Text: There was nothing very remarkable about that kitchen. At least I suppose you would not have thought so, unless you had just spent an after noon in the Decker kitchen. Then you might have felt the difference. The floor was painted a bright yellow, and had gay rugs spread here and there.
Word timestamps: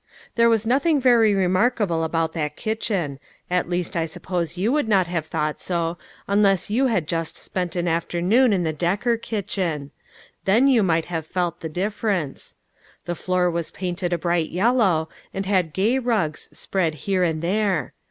There 0.33 0.49
was 0.49 0.65
nothing 0.65 0.99
very 0.99 1.35
remarkable 1.35 2.03
about 2.03 2.33
that 2.33 2.55
kitchen. 2.55 3.19
At 3.51 3.69
least 3.69 3.95
I 3.95 4.07
suppose 4.07 4.57
you 4.57 4.71
would 4.71 4.87
not 4.87 5.05
have 5.05 5.27
thought 5.27 5.61
so, 5.61 5.99
unless 6.27 6.71
you 6.71 6.87
had 6.87 7.07
just 7.07 7.37
spent 7.37 7.75
an 7.75 7.87
after 7.87 8.19
noon 8.19 8.51
in 8.51 8.63
the 8.63 8.73
Decker 8.73 9.15
kitchen. 9.15 9.91
Then 10.45 10.67
you 10.67 10.81
might 10.81 11.05
have 11.05 11.27
felt 11.27 11.59
the 11.59 11.69
difference. 11.69 12.55
The 13.05 13.13
floor 13.13 13.51
was 13.51 13.69
painted 13.69 14.11
a 14.11 14.17
bright 14.17 14.49
yellow, 14.49 15.07
and 15.35 15.45
had 15.45 15.71
gay 15.71 15.99
rugs 15.99 16.49
spread 16.51 16.95
here 17.05 17.21
and 17.23 17.43
there. 17.43 17.93